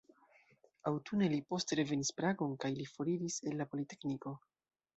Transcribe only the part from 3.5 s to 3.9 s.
el la